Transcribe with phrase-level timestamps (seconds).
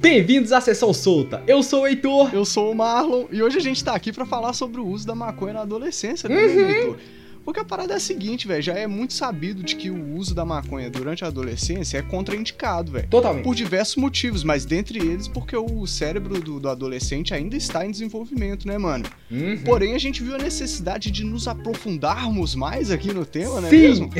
[0.00, 1.42] Bem-vindos à Sessão Solta.
[1.46, 2.30] Eu sou o Heitor.
[2.32, 5.06] Eu sou o Marlon e hoje a gente tá aqui para falar sobre o uso
[5.06, 6.68] da maconha na adolescência, né, Uhum.
[6.68, 6.96] Heitor?
[7.44, 10.34] Porque a parada é a seguinte, velho, já é muito sabido de que o uso
[10.34, 13.06] da maconha durante a adolescência é contraindicado, velho.
[13.08, 13.44] Totalmente.
[13.44, 17.90] Por diversos motivos, mas dentre eles porque o cérebro do, do adolescente ainda está em
[17.92, 19.04] desenvolvimento, né, mano?
[19.30, 19.58] Uhum.
[19.64, 23.78] Porém, a gente viu a necessidade de nos aprofundarmos mais aqui no tema, né Sim.
[23.78, 24.10] mesmo?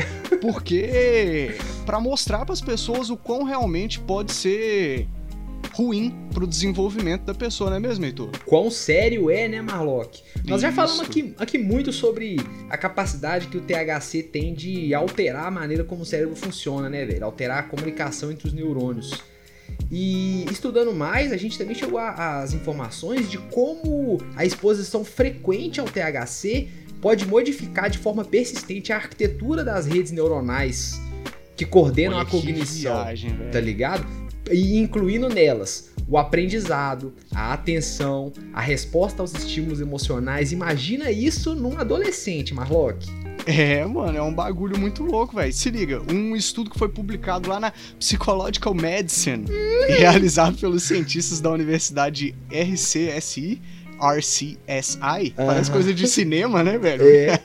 [0.41, 5.05] Porque para mostrar para as pessoas o quão realmente pode ser
[5.77, 8.31] ruim pro desenvolvimento da pessoa, não é mesmo, Heitor?
[8.47, 10.23] Quão sério é, né, Marlock?
[10.43, 10.75] Nós já Isso.
[10.75, 12.37] falamos aqui, aqui muito sobre
[12.67, 17.05] a capacidade que o THC tem de alterar a maneira como o cérebro funciona, né,
[17.05, 17.23] velho?
[17.23, 19.21] Alterar a comunicação entre os neurônios.
[19.91, 25.85] E estudando mais, a gente também chegou às informações de como a exposição frequente ao
[25.85, 30.99] THC pode modificar de forma persistente a arquitetura das redes neuronais
[31.55, 32.95] que coordenam Olha a cognição.
[32.95, 34.26] viagem, tá ligado?
[34.51, 40.51] E incluindo nelas o aprendizado, a atenção, a resposta aos estímulos emocionais.
[40.51, 43.05] Imagina isso num adolescente, Marlock.
[43.45, 45.53] É, mano, é um bagulho muito louco, velho.
[45.53, 49.45] Se liga, um estudo que foi publicado lá na Psychological Medicine,
[49.97, 53.61] realizado pelos cientistas da Universidade RCSI,
[53.99, 55.71] RCSI, parece Aham.
[55.71, 57.03] coisa de cinema, né, velho?
[57.05, 57.39] É.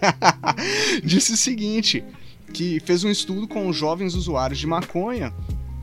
[1.03, 2.05] Disse o seguinte,
[2.53, 5.33] que fez um estudo com jovens usuários de maconha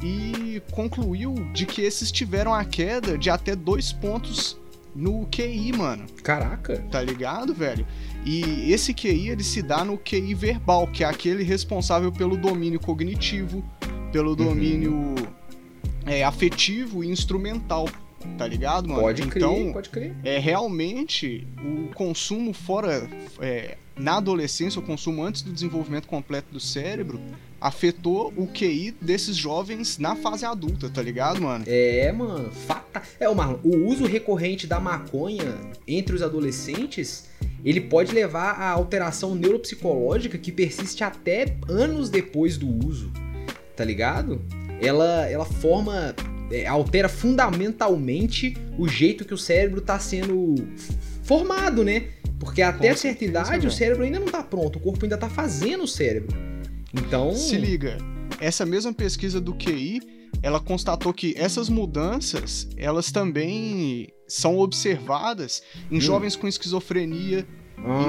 [0.02, 4.58] e concluiu de que esses tiveram a queda de até dois pontos
[4.96, 6.84] no QI, mano Caraca.
[6.92, 7.86] tá ligado, velho?
[8.26, 12.80] E esse QI ele se dá no QI verbal, que é aquele responsável pelo domínio
[12.80, 13.64] cognitivo,
[14.12, 15.16] pelo domínio
[16.06, 17.88] é, afetivo e instrumental,
[18.38, 19.02] tá ligado, mano?
[19.02, 20.16] Pode crer, então, pode crer.
[20.24, 23.08] é realmente o consumo fora
[23.40, 27.20] é, na adolescência, o consumo antes do desenvolvimento completo do cérebro,
[27.62, 31.64] afetou o QI desses jovens na fase adulta, tá ligado, mano?
[31.68, 33.02] É, mano, fata.
[33.20, 35.56] É, o Marlon, o uso recorrente da maconha
[35.88, 37.26] entre os adolescentes,
[37.64, 43.12] ele pode levar a alteração neuropsicológica que persiste até anos depois do uso,
[43.76, 44.42] tá ligado?
[44.82, 46.16] Ela, ela forma,
[46.52, 50.56] é, altera fundamentalmente o jeito que o cérebro tá sendo
[51.24, 52.08] formado, né?
[52.40, 53.72] Porque até Com a certa certeza, idade o velho.
[53.72, 56.36] cérebro ainda não tá pronto, o corpo ainda tá fazendo o cérebro.
[56.94, 57.98] Então, Se liga,
[58.40, 60.02] essa mesma pesquisa do QI,
[60.42, 65.62] ela constatou que essas mudanças, elas também são observadas
[65.92, 66.02] em Hum.
[66.02, 67.48] jovens com esquizofrenia,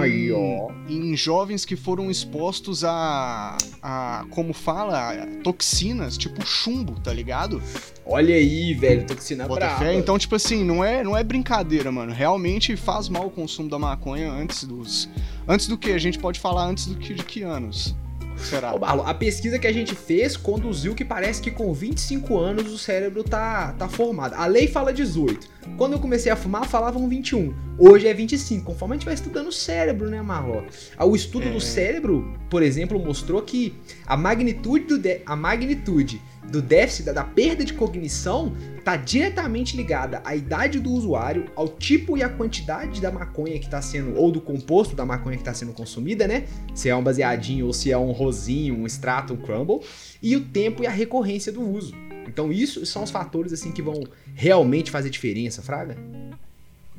[0.05, 0.71] em, ó.
[0.89, 7.63] em jovens que foram expostos a, a como fala, a toxinas, tipo chumbo, tá ligado?
[8.05, 9.79] Olha aí, velho, toxina Bota brava.
[9.79, 9.95] fé?
[9.95, 12.13] Então, tipo assim, não é, não é brincadeira, mano.
[12.13, 15.09] Realmente faz mal o consumo da maconha antes dos.
[15.47, 15.93] Antes do que?
[15.93, 17.95] A gente pode falar antes do que de que anos?
[18.43, 18.75] Será?
[18.75, 22.79] Ô, a pesquisa que a gente fez conduziu que parece que com 25 anos o
[22.79, 24.35] cérebro tá, tá formado.
[24.35, 25.49] A lei fala 18.
[25.77, 27.55] Quando eu comecei a fumar, falavam 21.
[27.79, 30.63] Hoje é 25, conforme a gente vai estudando o cérebro, né, Marlon?
[30.97, 31.51] Ah, O estudo É.
[31.51, 33.75] do cérebro, por exemplo, mostrou que
[34.07, 39.77] a magnitude do, de- a magnitude do déficit, da, da perda de cognição, está diretamente
[39.77, 44.17] ligada à idade do usuário, ao tipo e à quantidade da maconha que está sendo,
[44.17, 46.45] ou do composto da maconha que está sendo consumida, né?
[46.75, 49.81] Se é um baseadinho ou se é um rosinho, um extrato, um crumble,
[50.23, 51.95] e o tempo e a recorrência do uso.
[52.27, 54.03] Então isso são os fatores assim que vão
[54.35, 55.97] realmente fazer diferença, Fraga?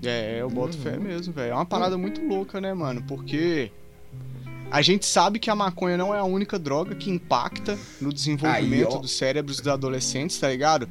[0.04, 0.84] É, eu boto Uhum.
[0.84, 1.52] fé mesmo, velho.
[1.52, 3.04] É uma parada muito louca, né, mano?
[3.08, 3.72] Porque
[4.72, 8.96] a gente sabe que a maconha não é a única droga que impacta no desenvolvimento
[8.96, 10.88] Aí, dos cérebros dos adolescentes, tá ligado?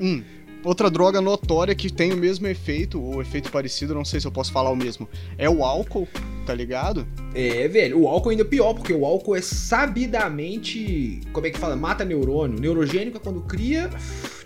[0.00, 0.22] Hum.
[0.64, 4.32] Outra droga notória que tem o mesmo efeito, ou efeito parecido, não sei se eu
[4.32, 5.08] posso falar o mesmo,
[5.38, 6.08] é o álcool,
[6.44, 7.06] tá ligado?
[7.32, 11.58] É, velho, o álcool ainda é pior, porque o álcool é sabidamente, como é que
[11.58, 12.58] fala, mata neurônio.
[12.58, 13.88] Neurogênico é quando cria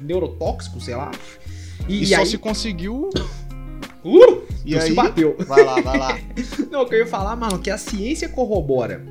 [0.02, 1.10] neurotóxico, sei lá.
[1.88, 3.10] E, E, só aí, se conseguiu.
[4.04, 4.94] Uh, E tu se aí.
[4.94, 5.36] bateu.
[5.46, 6.18] Vai lá, vai lá.
[6.70, 9.04] Não, o que eu ia falar, mano, que a ciência corrobora.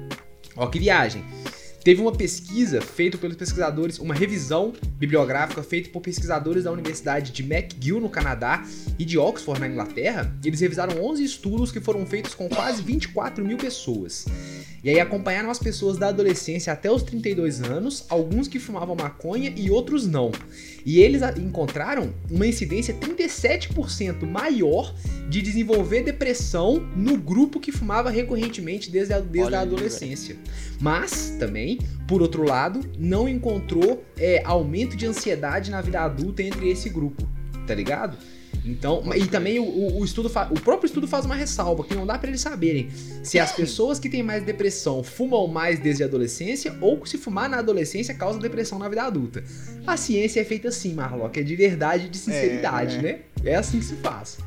[0.56, 1.24] Ó, que viagem.
[1.84, 7.42] Teve uma pesquisa feita pelos pesquisadores, uma revisão bibliográfica feita por pesquisadores da Universidade de
[7.42, 8.64] McGill, no Canadá,
[9.00, 10.32] e de Oxford, na Inglaterra.
[10.46, 14.26] Eles revisaram 11 estudos que foram feitos com quase 24 mil pessoas.
[14.84, 19.52] E aí acompanharam as pessoas da adolescência até os 32 anos, alguns que fumavam maconha
[19.56, 20.32] e outros não.
[20.86, 24.94] E eles encontraram uma incidência 37% maior
[25.30, 30.36] de desenvolver depressão no grupo que fumava recorrentemente desde a, desde a aí, adolescência.
[30.80, 36.70] Mas também, por outro lado, não encontrou é, aumento de ansiedade na vida adulta entre
[36.70, 37.28] esse grupo,
[37.68, 38.18] tá ligado?
[38.64, 42.18] Então, e também o, o, estudo o próprio estudo faz uma ressalva que não dá
[42.20, 42.90] pra eles saberem
[43.24, 47.50] se as pessoas que têm mais depressão fumam mais desde a adolescência ou se fumar
[47.50, 49.44] na adolescência causa depressão na vida adulta.
[49.88, 53.20] A ciência é feita assim, Marlock, é de verdade e de sinceridade, É, né?
[53.44, 54.38] É assim que se faz.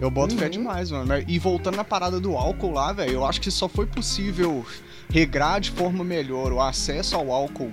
[0.00, 0.50] Eu boto fé Uhum.
[0.50, 1.12] demais, mano.
[1.28, 4.64] E voltando na parada do álcool lá, velho, eu acho que só foi possível
[5.10, 7.70] regrar de forma melhor o acesso ao álcool,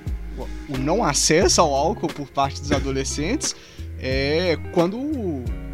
[0.67, 3.55] o não acesso ao álcool por parte dos adolescentes,
[3.99, 4.97] é quando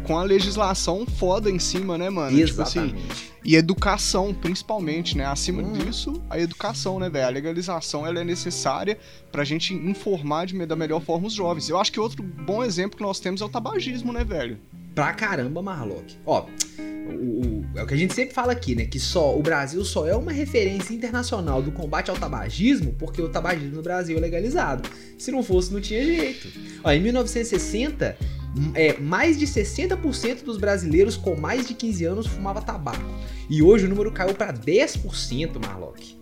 [0.04, 2.36] com a legislação foda em cima, né, mano?
[2.44, 3.32] Tipo assim, Exatamente.
[3.44, 5.24] e educação, principalmente, né?
[5.26, 5.72] Acima Hum.
[5.72, 7.26] disso, a educação, né, velho?
[7.26, 8.98] A legalização ela é necessária
[9.32, 11.68] pra gente informar de, da melhor forma os jovens.
[11.68, 14.58] Eu acho que outro bom exemplo que nós temos é o tabagismo, né, velho?
[14.94, 16.16] Pra caramba, Marlock.
[16.24, 16.46] Ó,
[17.08, 18.84] o- o- é o que a gente sempre fala aqui, né?
[18.86, 23.28] Que só o Brasil só é uma referência internacional do combate ao tabagismo porque o
[23.28, 24.88] tabagismo no Brasil é legalizado.
[25.18, 26.46] Se não fosse, não tinha jeito.
[26.84, 28.33] Ó, em 1960, m-
[28.74, 33.04] é, mais de 60% dos brasileiros com mais de 15 anos fumava tabaco.
[33.48, 36.16] E hoje o número caiu pra 10%, Marlock.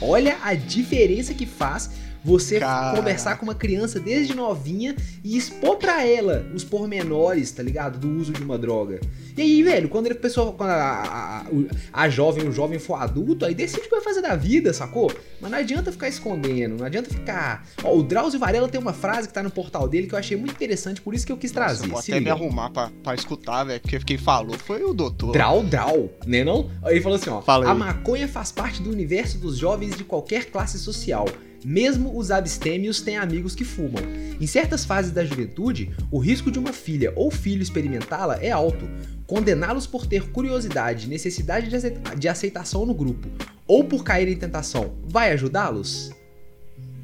[0.00, 1.90] Olha a diferença que faz
[2.24, 2.96] você Caraca.
[2.96, 7.98] conversar com uma criança desde novinha e expor pra ela os pormenores, tá ligado?
[7.98, 9.00] Do uso de uma droga.
[9.36, 12.94] E aí, velho, quando ele, a pessoa, quando a, a, a- jovem, o jovem for
[13.00, 15.10] adulto, aí decide o que vai fazer da vida, sacou?
[15.40, 17.66] Mas não adianta ficar escondendo, não adianta ficar.
[17.82, 20.36] Ó, o Drauzio Varela tem uma frase que tá no portal dele que eu achei
[20.36, 21.84] muito interessante, por isso que eu quis Nossa, trazer.
[21.86, 22.32] eu vou até me liga.
[22.32, 25.32] arrumar pra, pra escutar, velho, porque quem falou foi o doutor.
[25.32, 26.70] Drau, drau, né não?
[26.82, 27.40] Aí ele falou assim, ó.
[27.40, 27.70] Fala.
[27.70, 31.26] A maconha faz parte do universo dos jovens de qualquer classe social.
[31.64, 34.02] Mesmo os abstêmios têm amigos que fumam.
[34.40, 38.88] Em certas fases da juventude, o risco de uma filha ou filho experimentá-la é alto.
[39.26, 43.28] Condená-los por ter curiosidade e necessidade de acei- de aceitação no grupo,
[43.66, 46.10] ou por cair em tentação, vai ajudá-los?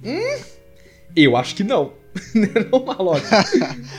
[0.04, 0.40] Hum?
[1.16, 1.92] Eu acho que não.
[2.34, 3.44] não, Maloca.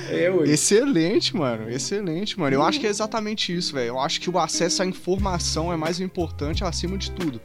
[0.09, 0.27] É.
[0.51, 1.69] Excelente, mano.
[1.69, 2.53] Excelente, mano.
[2.55, 3.87] Eu acho que é exatamente isso, velho.
[3.89, 7.41] Eu acho que o acesso à informação é mais importante acima de tudo.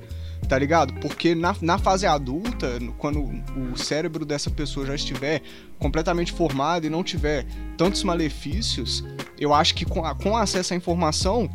[0.49, 0.93] Tá ligado?
[1.00, 5.41] Porque na, na fase adulta, quando o cérebro dessa pessoa já estiver
[5.79, 7.46] completamente formado e não tiver
[7.76, 9.02] tantos malefícios,
[9.38, 11.49] eu acho que com, a- com acesso à informação,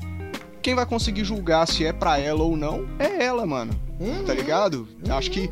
[0.62, 3.74] quem vai conseguir julgar se é pra ela ou não é ela, mano.
[4.00, 4.24] Uhum.
[4.26, 4.88] Tá ligado?
[5.06, 5.50] Eu Acho que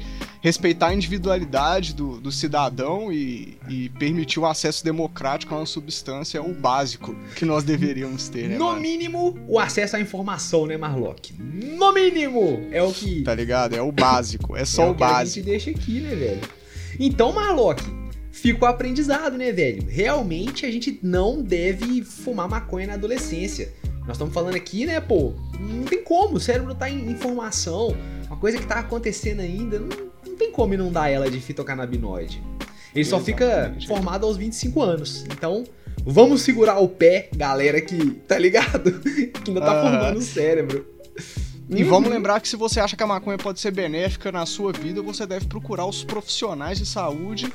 [0.48, 6.38] respeitar a individualidade do, do cidadão e, e permitir o acesso democrático a uma substância
[6.38, 8.58] é o básico que nós deveríamos ter, né?
[8.58, 8.80] No mano?
[8.80, 11.34] mínimo, o acesso à informação, né, Marlock?
[11.38, 12.66] No mínimo!
[12.72, 13.24] É o que.
[13.24, 13.76] Tá ligado?
[13.76, 14.56] É o básico.
[14.56, 15.46] É é só o que a gente básico.
[15.46, 16.42] deixa aqui, né, velho?
[16.98, 17.84] Então, Marlock,
[18.32, 19.86] fica o aprendizado, né, velho?
[19.90, 23.74] Realmente a gente não deve fumar maconha na adolescência.
[24.00, 25.34] Nós estamos falando aqui, né, pô?
[25.60, 27.94] Não tem como, o cérebro tá em informação,
[28.28, 30.07] uma coisa que tá acontecendo ainda, não
[30.38, 32.42] tem como não dar ela de fitocannabinoide.
[32.96, 35.26] Ele só fica formado aos 25 anos.
[35.26, 35.64] Então,
[36.06, 39.00] vamos segurar o pé, galera que, tá ligado?
[39.02, 39.82] que ainda tá Aham.
[39.92, 40.86] formando o cérebro.
[41.70, 41.90] E Uhum.
[41.90, 45.02] vamos lembrar que se você acha que a maconha pode ser benéfica na sua vida,
[45.02, 47.52] você deve procurar os profissionais de saúde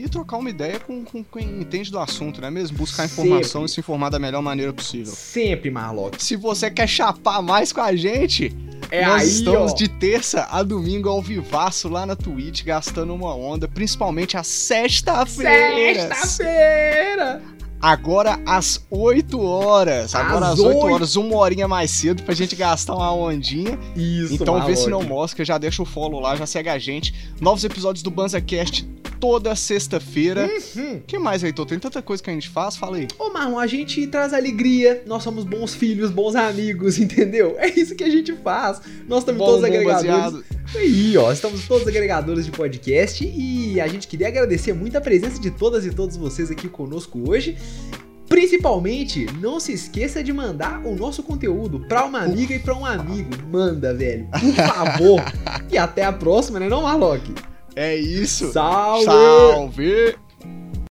[0.00, 2.78] e trocar uma ideia com, com quem entende do assunto, não é mesmo?
[2.78, 3.66] Buscar informação Sempre.
[3.66, 5.12] e se informar da melhor maneira possível.
[5.12, 6.22] Sempre, Marlock.
[6.22, 8.54] Se você quer chapar mais com a gente,
[8.90, 9.74] É Nós aí, estamos ó.
[9.74, 16.08] de terça a domingo ao vivaço lá na Twitch, gastando uma onda, principalmente às sexta-feiras.
[16.18, 17.42] Sexta-feira!
[17.80, 20.14] Agora às 8 horas.
[20.14, 20.94] Agora Às às 8 oito.
[20.94, 23.78] horas, uma horinha mais cedo pra gente gastar uma ondinha.
[23.96, 27.12] Isso, então vê se não mosca, já deixa o follow lá, já segue a gente.
[27.40, 28.86] Novos episódios do BanzaCast
[29.22, 30.50] toda sexta-feira.
[30.74, 30.96] Uhum.
[30.96, 31.64] O que mais, Heitor?
[31.64, 33.06] Tem tanta coisa que a gente faz, fala aí.
[33.16, 37.54] Ô, Marlon, a gente traz alegria, nós somos bons filhos, bons amigos, entendeu?
[37.56, 38.80] É isso que a gente faz.
[39.06, 40.10] Nós estamos Bom, todos bom agregadores.
[40.10, 40.44] baseado.
[40.74, 45.40] Aí, ó, estamos todos agregadores de podcast e a gente queria agradecer muito a presença
[45.40, 47.56] de todas e todos vocês aqui conosco hoje.
[48.28, 52.84] Principalmente, não se esqueça de mandar o nosso conteúdo pra uma amiga e pra um
[52.84, 53.30] amigo.
[53.48, 55.22] Manda, velho, por favor.
[55.70, 57.51] e até a próxima, né, não, Marlock?
[57.74, 58.52] É isso.
[58.52, 59.04] Salve!
[59.04, 60.16] Salve!